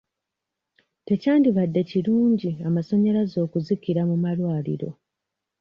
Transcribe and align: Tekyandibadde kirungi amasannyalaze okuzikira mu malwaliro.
Tekyandibadde 1.07 1.81
kirungi 1.89 2.51
amasannyalaze 2.67 3.37
okuzikira 3.45 4.01
mu 4.09 4.15
malwaliro. 4.23 4.89